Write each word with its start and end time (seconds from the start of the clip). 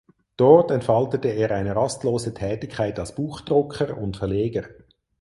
Dort 0.35 0.71
entfaltete 0.71 1.27
er 1.27 1.51
eine 1.51 1.75
rastlose 1.75 2.33
Tätigkeit 2.33 2.97
als 2.97 3.13
Buchdrucker 3.13 3.95
und 3.99 4.17
Verleger. 4.17 4.65